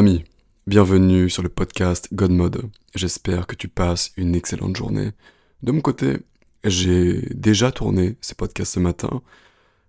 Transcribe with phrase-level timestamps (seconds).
[0.00, 0.24] ami,
[0.66, 2.62] bienvenue sur le podcast God Mode.
[2.94, 5.10] J'espère que tu passes une excellente journée.
[5.62, 6.16] De mon côté,
[6.64, 9.20] j'ai déjà tourné ces podcasts ce matin,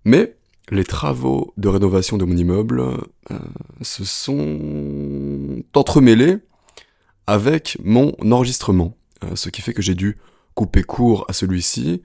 [0.03, 0.35] mais
[0.69, 3.39] les travaux de rénovation de mon immeuble euh,
[3.83, 6.39] se sont entremêlés
[7.25, 10.17] avec mon enregistrement, euh, ce qui fait que j'ai dû
[10.55, 12.01] couper court à celui-ci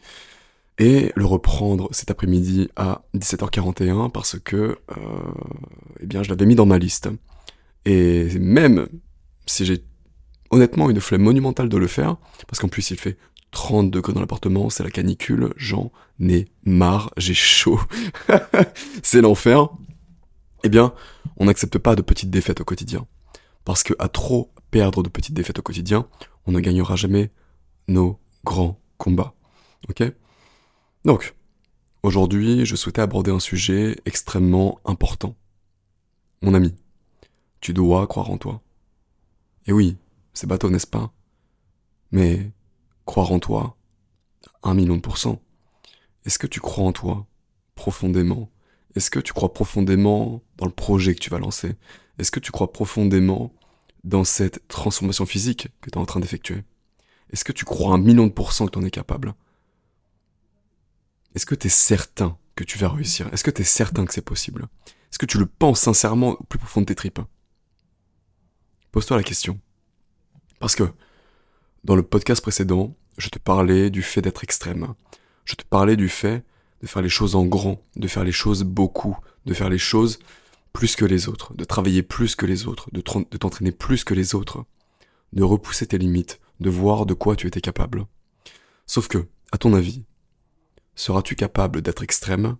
[0.78, 4.76] et le reprendre cet après-midi à 17h41 parce que euh,
[5.98, 7.08] eh bien je l'avais mis dans ma liste.
[7.86, 8.88] Et même
[9.46, 9.84] si j'ai
[10.50, 12.16] honnêtement une flemme monumentale de le faire,
[12.48, 13.16] parce qu'en plus il fait
[13.52, 17.80] 30 degrés dans l'appartement, c'est la canicule, j'en ai marre, j'ai chaud,
[19.02, 19.68] c'est l'enfer.
[20.64, 20.92] Eh bien,
[21.36, 23.06] on n'accepte pas de petites défaites au quotidien.
[23.64, 26.08] Parce que à trop perdre de petites défaites au quotidien,
[26.46, 27.30] on ne gagnera jamais
[27.86, 29.34] nos grands combats.
[29.88, 30.02] Ok?
[31.04, 31.34] Donc,
[32.02, 35.36] aujourd'hui, je souhaitais aborder un sujet extrêmement important.
[36.42, 36.74] Mon ami,
[37.60, 38.62] tu dois croire en toi.
[39.66, 39.96] Et oui,
[40.32, 41.12] c'est bateau, n'est-ce pas
[42.12, 42.50] Mais
[43.04, 43.76] croire en toi,
[44.62, 45.40] un million de pourcents.
[46.24, 47.26] Est-ce que tu crois en toi
[47.74, 48.50] profondément
[48.94, 51.76] Est-ce que tu crois profondément dans le projet que tu vas lancer
[52.18, 53.52] Est-ce que tu crois profondément
[54.04, 56.64] dans cette transformation physique que tu es en train d'effectuer
[57.32, 59.34] Est-ce que tu crois un million de pourcents que tu en es capable
[61.34, 64.14] Est-ce que tu es certain que tu vas réussir Est-ce que tu es certain que
[64.14, 64.68] c'est possible
[65.10, 67.20] Est-ce que tu le penses sincèrement au plus profond de tes tripes
[68.96, 69.60] Pose-toi la question.
[70.58, 70.84] Parce que
[71.84, 74.94] dans le podcast précédent, je te parlais du fait d'être extrême.
[75.44, 76.46] Je te parlais du fait
[76.80, 80.18] de faire les choses en grand, de faire les choses beaucoup, de faire les choses
[80.72, 84.34] plus que les autres, de travailler plus que les autres, de t'entraîner plus que les
[84.34, 84.64] autres,
[85.34, 88.06] de repousser tes limites, de voir de quoi tu étais capable.
[88.86, 90.04] Sauf que, à ton avis,
[90.94, 92.56] seras-tu capable d'être extrême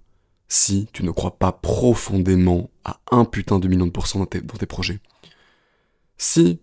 [0.48, 4.67] si tu ne crois pas profondément à un putain de million de pourcents dans tes
[4.67, 5.00] projets?
[6.19, 6.61] Si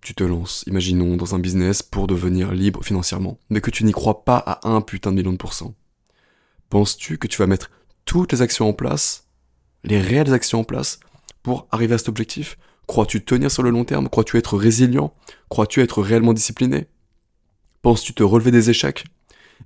[0.00, 3.92] tu te lances, imaginons, dans un business pour devenir libre financièrement, mais que tu n'y
[3.92, 5.74] crois pas à un putain de million de pourcents,
[6.70, 7.70] penses-tu que tu vas mettre
[8.04, 9.26] toutes les actions en place,
[9.84, 11.00] les réelles actions en place,
[11.42, 12.58] pour arriver à cet objectif?
[12.86, 14.08] Crois-tu tenir sur le long terme?
[14.08, 15.14] Crois-tu être résilient?
[15.50, 16.86] Crois-tu être réellement discipliné?
[17.82, 19.04] Penses-tu te relever des échecs?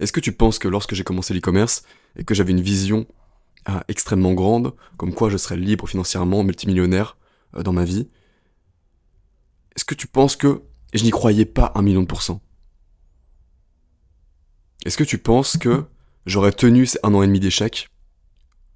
[0.00, 1.84] Est-ce que tu penses que lorsque j'ai commencé l'e-commerce
[2.16, 3.06] et que j'avais une vision
[3.65, 7.16] ah, extrêmement grande, comme quoi je serais libre financièrement, multimillionnaire
[7.55, 8.09] euh, dans ma vie,
[9.77, 10.62] est-ce que tu penses que
[10.93, 12.43] je n'y croyais pas un million de pourcents?
[14.84, 15.84] Est-ce que tu penses que
[16.27, 17.88] j'aurais tenu un an et demi d'échec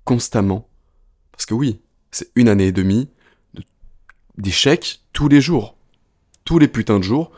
[0.04, 0.68] constamment?
[1.32, 3.10] Parce que oui, c'est une année et demie
[4.38, 5.76] d'échecs tous les jours.
[6.44, 7.32] Tous les putains de jours,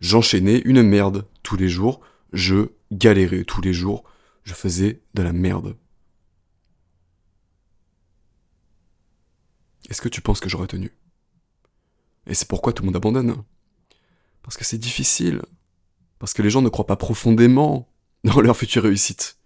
[0.00, 1.26] j'enchaînais une merde.
[1.42, 2.00] Tous les jours,
[2.32, 3.44] je galérais.
[3.44, 4.04] Tous les jours,
[4.44, 5.76] je faisais de la merde.
[9.88, 10.92] Est-ce que tu penses que j'aurais tenu?
[12.26, 13.42] Et c'est pourquoi tout le monde abandonne.
[14.42, 15.42] Parce que c'est difficile.
[16.18, 17.88] Parce que les gens ne croient pas profondément
[18.24, 19.38] dans leur future réussite.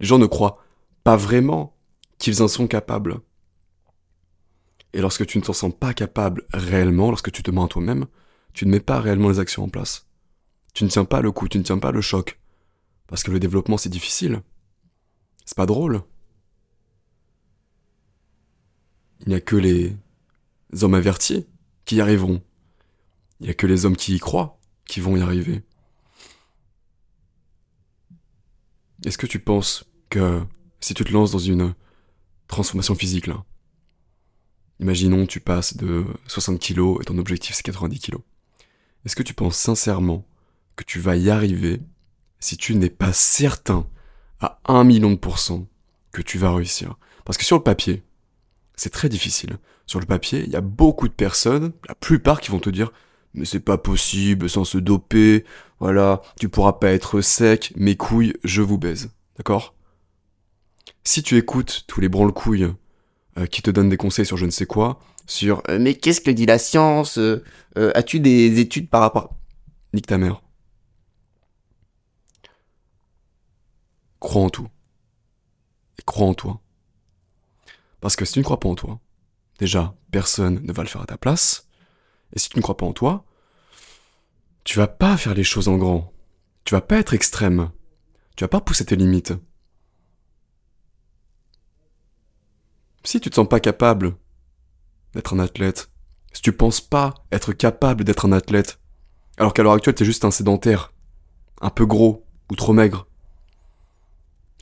[0.00, 0.64] Les gens ne croient
[1.02, 1.76] pas vraiment
[2.18, 3.20] qu'ils en sont capables.
[4.92, 8.06] Et lorsque tu ne t'en sens pas capable réellement, lorsque tu te mens à toi-même,
[8.52, 10.06] tu ne mets pas réellement les actions en place.
[10.72, 12.40] Tu ne tiens pas le coup, tu ne tiens pas le choc.
[13.08, 14.42] Parce que le développement c'est difficile.
[15.44, 16.02] C'est pas drôle.
[19.20, 19.96] Il n'y a que les
[20.80, 21.46] hommes avertis
[21.84, 22.42] qui y arriveront.
[23.40, 25.62] Il n'y a que les hommes qui y croient qui vont y arriver.
[29.04, 30.42] Est-ce que tu penses que
[30.80, 31.74] si tu te lances dans une
[32.48, 33.44] transformation physique là,
[34.80, 38.18] imaginons tu passes de 60 kg et ton objectif c'est 90 kg,
[39.04, 40.26] est-ce que tu penses sincèrement
[40.76, 41.80] que tu vas y arriver
[42.40, 43.88] si tu n'es pas certain
[44.40, 45.66] à 1 million de pourcents
[46.12, 46.96] que tu vas réussir?
[47.24, 48.02] Parce que sur le papier,
[48.76, 49.58] c'est très difficile.
[49.86, 52.90] Sur le papier, il y a beaucoup de personnes, la plupart qui vont te dire
[53.34, 55.44] mais c'est pas possible sans se doper,
[55.80, 59.10] voilà, tu pourras pas être sec, mes couilles, je vous baise.
[59.36, 59.74] D'accord?
[61.02, 62.72] Si tu écoutes tous les branle-couilles
[63.38, 66.20] euh, qui te donnent des conseils sur je ne sais quoi, sur euh, mais qu'est-ce
[66.20, 67.42] que dit la science euh,
[67.76, 69.36] As-tu des études par rapport
[69.92, 70.42] Nique ta mère.
[74.20, 74.68] Crois en tout.
[75.98, 76.60] Et crois en toi.
[78.04, 79.00] Parce que si tu ne crois pas en toi,
[79.58, 81.70] déjà, personne ne va le faire à ta place.
[82.34, 83.24] Et si tu ne crois pas en toi,
[84.62, 86.12] tu vas pas faire les choses en grand.
[86.64, 87.70] Tu vas pas être extrême.
[88.36, 89.32] Tu vas pas pousser tes limites.
[93.04, 94.16] Si tu te sens pas capable
[95.14, 95.90] d'être un athlète,
[96.34, 98.80] si tu penses pas être capable d'être un athlète,
[99.38, 100.92] alors qu'à l'heure actuelle t'es juste un sédentaire,
[101.62, 103.06] un peu gros ou trop maigre,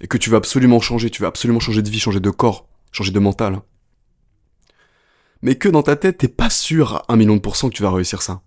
[0.00, 2.68] et que tu vas absolument changer, tu vas absolument changer de vie, changer de corps,
[2.92, 3.60] changer de mental.
[5.44, 7.82] mais que dans ta tête, t'es pas sûr à un million de pourcents que tu
[7.82, 8.42] vas réussir ça.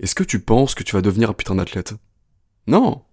[0.00, 1.94] Est-ce que tu penses que tu vas devenir un putain d'athlète?
[2.66, 3.04] Non.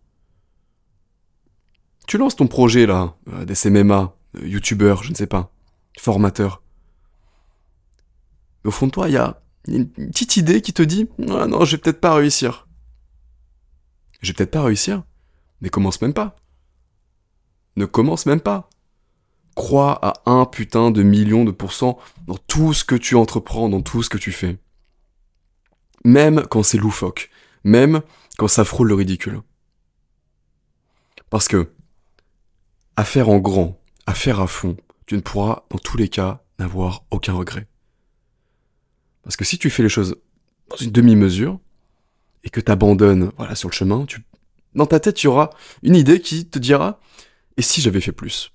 [2.08, 5.54] Tu lances ton projet là, euh, des CMMA, euh, youtubeur, je ne sais pas,
[6.00, 6.64] formateur.
[8.66, 11.66] au fond de toi, il y a une petite idée qui te dit ah non,
[11.66, 12.68] je vais peut-être pas réussir.
[14.22, 15.04] Je vais peut-être pas réussir,
[15.62, 16.36] mais commence même pas.
[17.76, 18.70] Ne commence même pas.
[19.60, 23.82] Crois à un putain de million de pourcents dans tout ce que tu entreprends, dans
[23.82, 24.58] tout ce que tu fais.
[26.06, 27.30] Même quand c'est loufoque.
[27.66, 28.02] Même
[28.38, 29.42] quand ça frôle le ridicule.
[31.30, 31.74] Parce que,
[32.96, 34.78] à faire en grand, à faire à fond,
[35.08, 37.68] tu ne pourras, dans tous les cas, n'avoir aucun regret.
[39.24, 40.16] Parce que si tu fais les choses
[40.70, 41.60] dans une demi-mesure,
[42.46, 44.24] et que tu abandonnes voilà, sur le chemin, tu...
[44.74, 45.50] dans ta tête, il y aura
[45.84, 47.02] une idée qui te dira,
[47.58, 48.54] et si j'avais fait plus?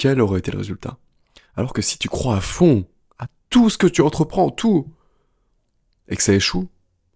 [0.00, 0.98] Quel aurait été le résultat?
[1.56, 2.88] Alors que si tu crois à fond
[3.18, 4.90] à tout ce que tu entreprends, tout,
[6.08, 6.70] et que ça échoue,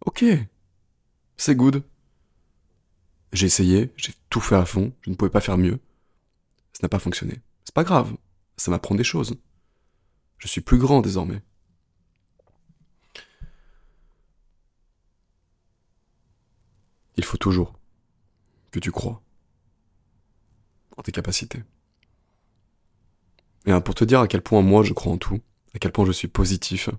[0.04, 0.22] ok,
[1.38, 1.82] c'est good.
[3.32, 5.80] J'ai essayé, j'ai tout fait à fond, je ne pouvais pas faire mieux.
[6.74, 7.40] Ça n'a pas fonctionné.
[7.64, 8.14] C'est pas grave,
[8.58, 9.34] ça m'apprend des choses.
[10.36, 11.40] Je suis plus grand désormais.
[17.16, 17.78] Il faut toujours
[18.72, 19.22] que tu crois
[20.98, 21.62] en tes capacités.
[23.66, 25.40] Et pour te dire à quel point moi je crois en tout,
[25.74, 26.90] à quel point je suis positif.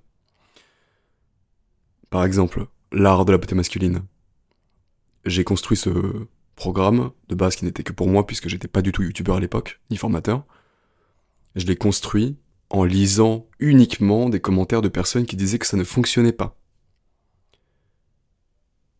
[2.09, 4.03] Par exemple, l'art de la beauté masculine.
[5.25, 5.89] J'ai construit ce
[6.55, 9.39] programme de base qui n'était que pour moi puisque j'étais pas du tout youtubeur à
[9.39, 10.45] l'époque, ni formateur.
[11.55, 12.37] Je l'ai construit
[12.69, 16.57] en lisant uniquement des commentaires de personnes qui disaient que ça ne fonctionnait pas.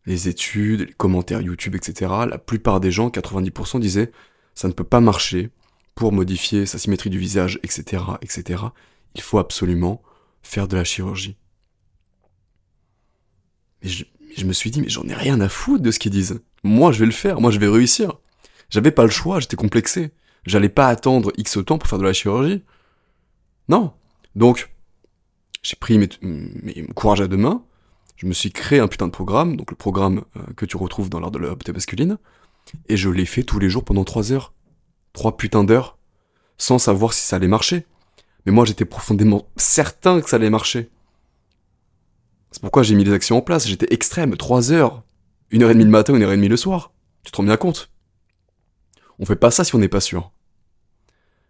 [0.04, 2.12] Les études, les commentaires YouTube, etc.
[2.28, 4.12] La plupart des gens, 90%, disaient
[4.54, 5.50] ça ne peut pas marcher
[5.96, 8.62] pour modifier sa symétrie du visage, etc., etc.
[9.16, 10.02] Il faut absolument
[10.42, 11.36] faire de la chirurgie.
[13.82, 16.40] Mais je, me suis dit, mais j'en ai rien à foutre de ce qu'ils disent.
[16.62, 18.12] Moi, je vais le faire, moi, je vais réussir.
[18.68, 20.12] J'avais pas le choix, j'étais complexé.
[20.44, 22.62] J'allais pas attendre X temps pour faire de la chirurgie.
[23.68, 23.92] Non.
[24.34, 24.70] Donc,
[25.62, 27.64] j'ai pris mes, mes, courage à deux mains,
[28.16, 31.08] je me suis créé un putain de programme, donc le programme euh, que tu retrouves
[31.08, 32.18] dans l'art de la beauté masculine,
[32.88, 34.52] et je l'ai fait tous les jours pendant trois heures.
[35.16, 35.96] Trois putains d'heures,
[36.58, 37.86] sans savoir si ça allait marcher.
[38.44, 40.90] Mais moi, j'étais profondément certain que ça allait marcher.
[42.50, 43.66] C'est pourquoi j'ai mis les actions en place.
[43.66, 44.36] J'étais extrême.
[44.36, 45.02] Trois heures.
[45.50, 46.92] Une heure et demie le matin, une heure et demie le soir.
[47.22, 47.90] Tu te rends bien compte?
[49.18, 50.32] On fait pas ça si on n'est pas sûr.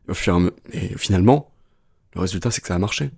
[0.08, 1.52] Et, finalement,
[2.14, 3.10] le résultat, c'est que ça a marché.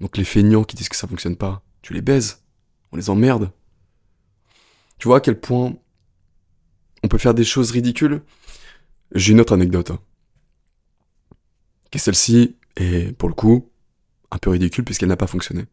[0.00, 2.42] Donc les feignants qui disent que ça fonctionne pas, tu les baises.
[2.90, 3.52] On les emmerde.
[4.98, 5.76] Tu vois à quel point
[7.04, 8.22] on peut faire des choses ridicules?
[9.12, 9.90] J'ai une autre anecdote.
[9.90, 10.00] Hein.
[11.90, 13.70] Qui celle-ci est, pour le coup,
[14.30, 15.66] un peu ridicule puisqu'elle n'a pas fonctionné.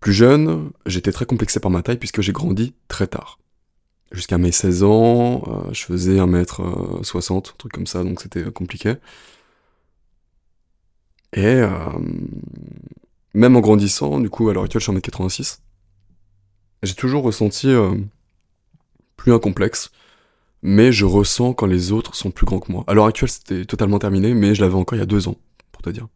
[0.00, 3.38] Plus jeune, j'étais très complexé par ma taille puisque j'ai grandi très tard.
[4.12, 8.94] Jusqu'à mes 16 ans, euh, je faisais 1m60, un truc comme ça, donc c'était compliqué.
[11.32, 11.68] Et euh,
[13.32, 15.58] même en grandissant, du coup, à l'heure actuelle, je suis 1m86.
[16.84, 17.96] J'ai toujours ressenti euh,
[19.16, 19.90] plus un complexe,
[20.64, 22.84] mais je ressens quand les autres sont plus grands que moi.
[22.86, 25.36] À l'heure actuelle, c'était totalement terminé, mais je l'avais encore il y a deux ans,
[25.70, 26.08] pour te dire.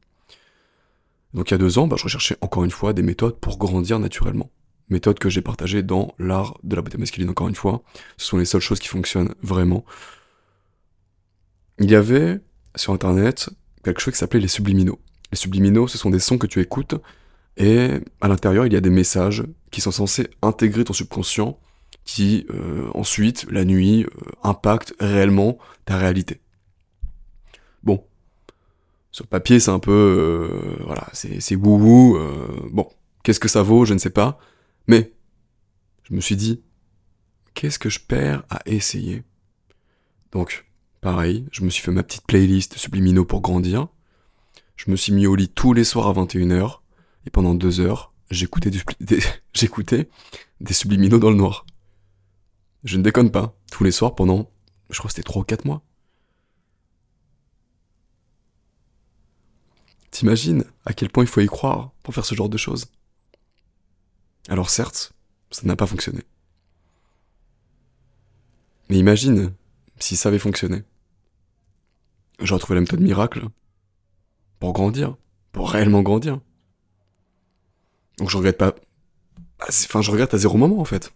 [1.35, 3.59] Donc il y a deux ans, bah, je recherchais encore une fois des méthodes pour
[3.59, 4.51] grandir naturellement.
[4.89, 7.83] Méthodes que j'ai partagées dans l'art de la beauté masculine, encore une fois.
[8.17, 9.85] Ce sont les seules choses qui fonctionnent vraiment.
[11.79, 12.41] Il y avait
[12.75, 13.51] sur internet
[13.85, 14.99] quelque chose qui s'appelait les subliminaux.
[15.31, 16.95] Les subliminaux, ce sont des sons que tu écoutes
[17.59, 17.91] et
[18.23, 21.59] à l'intérieur, il y a des messages qui sont censés intégrer ton subconscient
[22.09, 24.09] qui euh, ensuite, la nuit, euh,
[24.43, 26.41] impactent réellement ta réalité.
[27.83, 28.03] Bon,
[29.13, 32.17] sur le papier, c'est un peu, euh, voilà, c'est wouhou.
[32.17, 32.89] Euh, bon,
[33.23, 34.39] qu'est-ce que ça vaut, je ne sais pas.
[34.87, 35.13] Mais
[36.05, 36.63] je me suis dit,
[37.53, 39.23] qu'est-ce que je perds à essayer?
[40.33, 40.65] Donc,
[41.03, 43.89] pareil, je me suis fait ma petite playlist subliminaux pour grandir.
[44.77, 46.79] Je me suis mis au lit tous les soirs à 21h
[47.27, 49.21] et pendant deux heures, j'écoutais des,
[50.63, 51.67] des subliminaux dans le noir.
[52.85, 53.57] Je ne déconne pas.
[53.71, 54.51] Tous les soirs pendant,
[54.91, 55.83] je crois que c'était trois ou quatre mois.
[60.11, 62.87] T'imagines à quel point il faut y croire pour faire ce genre de choses
[64.49, 65.13] Alors certes,
[65.51, 66.23] ça n'a pas fonctionné.
[68.89, 69.53] Mais imagine
[69.99, 70.83] si ça avait fonctionné.
[72.41, 73.47] J'aurais trouvé la méthode miracle
[74.61, 75.17] pour grandir,
[75.53, 76.41] pour réellement grandir.
[78.19, 78.75] Donc je regrette pas.
[79.61, 81.13] Enfin, je regrette à zéro moment en fait.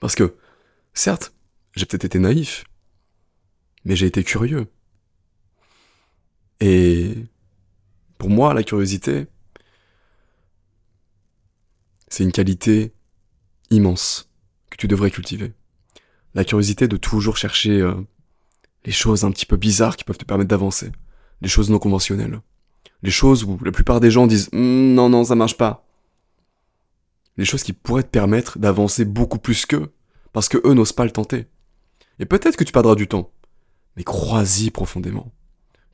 [0.00, 0.36] Parce que,
[0.94, 1.34] certes,
[1.76, 2.64] j'ai peut-être été naïf,
[3.84, 4.66] mais j'ai été curieux.
[6.60, 7.14] Et
[8.18, 9.26] Pour moi, la curiosité,
[12.08, 12.94] c'est une qualité
[13.70, 14.30] immense
[14.70, 15.52] que tu devrais cultiver.
[16.34, 17.94] La curiosité de toujours chercher euh,
[18.84, 20.90] les choses un petit peu bizarres qui peuvent te permettre d'avancer,
[21.42, 22.40] les choses non conventionnelles,
[23.02, 25.86] les choses où la plupart des gens disent hum, non non ça marche pas,
[27.36, 29.92] les choses qui pourraient te permettre d'avancer beaucoup plus qu'eux,
[30.34, 31.46] parce que eux n'osent pas le tenter.
[32.18, 33.32] Et peut-être que tu perdras du temps,
[33.96, 35.32] mais crois-y profondément,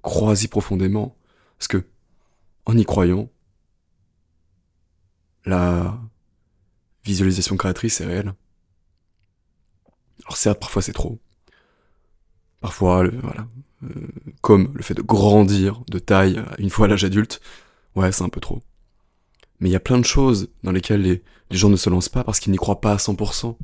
[0.03, 1.17] crois-y profondément,
[1.59, 1.87] parce que
[2.65, 3.31] en y croyant,
[5.45, 6.01] la
[7.05, 8.35] visualisation créatrice est réelle.
[10.25, 11.21] Alors certes, parfois c'est trop.
[12.61, 13.47] Parfois, voilà,
[13.85, 14.09] euh,
[14.41, 17.43] comme le fait de grandir de taille une fois à l'âge adulte,
[17.95, 18.63] ouais, c'est un peu trop.
[19.59, 22.09] Mais il y a plein de choses dans lesquelles les, les gens ne se lancent
[22.09, 23.59] pas parce qu'ils n'y croient pas à 100%.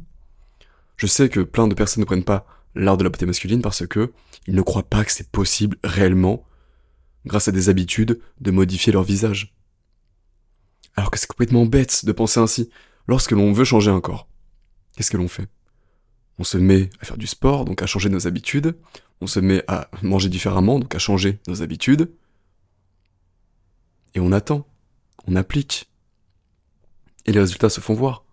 [0.97, 3.87] Je sais que plein de personnes ne prennent pas l'art de la beauté masculine parce
[3.87, 4.13] que
[4.47, 6.45] ils ne croient pas que c'est possible réellement,
[7.25, 9.55] grâce à des habitudes, de modifier leur visage.
[10.95, 12.71] Alors que c'est complètement bête de penser ainsi.
[13.09, 14.29] Lorsque l'on veut changer un corps,
[14.97, 15.49] qu'est-ce que l'on fait?
[16.39, 18.77] On se met à faire du sport, donc à changer nos habitudes.
[19.21, 22.11] On se met à manger différemment, donc à changer nos habitudes.
[24.15, 24.67] Et on attend.
[25.27, 25.91] On applique.
[27.25, 28.25] Et les résultats se font voir.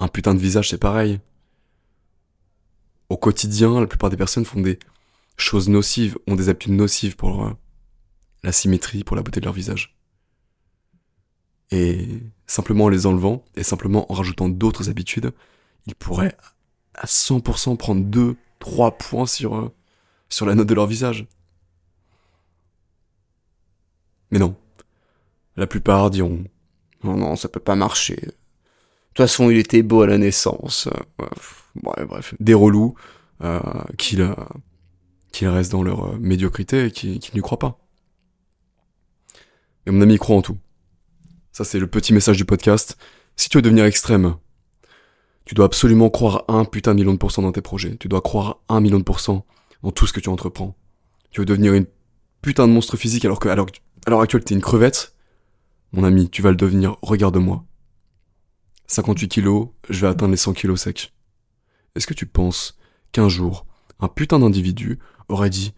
[0.00, 1.20] Un putain de visage, c'est pareil.
[3.08, 4.78] Au quotidien, la plupart des personnes font des
[5.36, 7.52] choses nocives, ont des habitudes nocives pour euh,
[8.42, 9.96] la symétrie, pour la beauté de leur visage.
[11.70, 12.08] Et
[12.46, 15.32] simplement en les enlevant, et simplement en rajoutant d'autres habitudes,
[15.86, 16.36] ils pourraient
[16.94, 19.74] à 100% prendre 2, 3 points sur, euh,
[20.28, 21.26] sur la note de leur visage.
[24.30, 24.56] Mais non.
[25.56, 26.44] La plupart diront
[27.02, 28.32] Non, non, ça peut pas marcher.
[29.18, 30.88] Toute façon, il était beau à la naissance.
[31.82, 32.94] Ouais, bref, des relous
[33.42, 33.58] euh,
[33.96, 34.22] qu'ils
[35.42, 37.80] restent dans leur euh, médiocrité et qui, qui n'y croient pas.
[39.84, 40.56] Mais mon ami croit en tout.
[41.50, 42.96] Ça, c'est le petit message du podcast.
[43.34, 44.36] Si tu veux devenir extrême,
[45.44, 47.96] tu dois absolument croire un putain de million de pourcents dans tes projets.
[47.96, 49.44] Tu dois croire un million de pourcents
[49.82, 50.76] dans tout ce que tu entreprends.
[51.32, 51.86] Tu veux devenir une
[52.40, 53.66] putain de monstre physique alors que, alors,
[54.06, 55.16] à l'heure actuelle, t'es une crevette?
[55.90, 57.64] Mon ami, tu vas le devenir, regarde-moi.
[58.88, 61.12] 58 kilos, je vais atteindre les 100 kilos secs.
[61.94, 62.78] Est-ce que tu penses
[63.12, 63.66] qu'un jour,
[64.00, 65.74] un putain d'individu aurait dit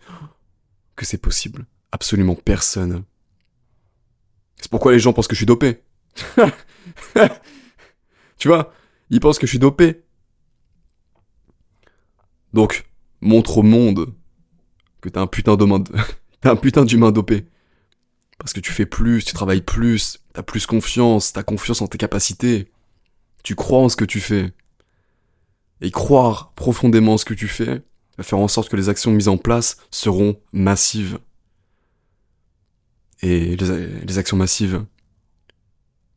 [0.97, 1.67] que c'est possible?
[1.93, 3.05] Absolument personne.
[4.61, 5.83] C'est pourquoi les gens pensent que je suis dopé.
[8.39, 8.73] tu vois,
[9.11, 10.05] ils pensent que je suis dopé.
[12.53, 12.89] Donc,
[13.21, 14.15] montre au monde
[15.01, 15.83] que t'es un putain d'humain,
[16.45, 17.47] un putain d'humain dopé.
[18.39, 21.99] Parce que tu fais plus, tu travailles plus, t'as plus confiance, t'as confiance en tes
[21.99, 22.71] capacités.
[23.43, 24.53] Tu crois en ce que tu fais.
[25.81, 27.83] Et croire profondément en ce que tu fais
[28.19, 31.19] va faire en sorte que les actions mises en place seront massives.
[33.23, 34.85] Et les, actions massives,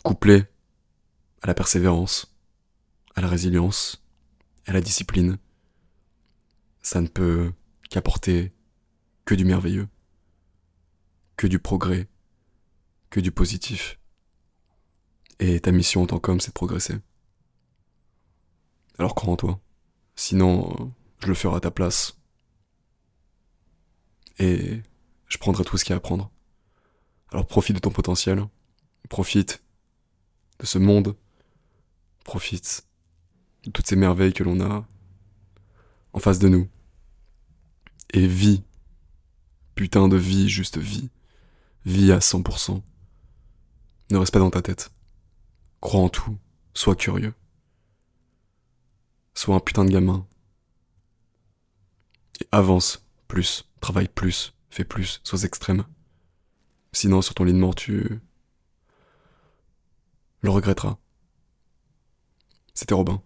[0.03, 0.43] couplées
[1.41, 2.33] à la persévérance,
[3.15, 4.03] à la résilience,
[4.67, 5.37] à la discipline,
[6.81, 7.51] ça ne peut
[7.89, 8.53] qu'apporter
[9.25, 9.87] que du merveilleux,
[11.35, 12.07] que du progrès,
[13.09, 13.99] que du positif.
[15.39, 16.95] Et ta mission en tant qu'homme, c'est de progresser.
[18.99, 19.59] Alors crois en toi.
[20.15, 22.17] Sinon, je le ferai à ta place.
[24.39, 24.81] Et
[25.27, 26.31] je prendrai tout ce qu'il y a à prendre.
[27.31, 28.45] Alors profite de ton potentiel.
[29.09, 29.63] Profite
[30.59, 31.15] de ce monde.
[32.23, 32.85] Profite
[33.63, 34.85] de toutes ces merveilles que l'on a
[36.13, 36.69] en face de nous.
[38.13, 38.63] Et vis.
[39.75, 41.09] Putain de vie, juste vie.
[41.85, 42.81] Vis à 100%.
[44.11, 44.91] Ne reste pas dans ta tête.
[45.81, 46.37] Crois en tout.
[46.75, 47.33] Sois curieux.
[49.33, 50.27] Sois un putain de gamin.
[52.41, 55.85] Et avance plus, travaille plus, fais plus, sois extrême.
[56.91, 58.19] Sinon, sur ton lit de mort, tu
[60.41, 60.97] le regretteras.
[62.73, 63.21] C'était Robin.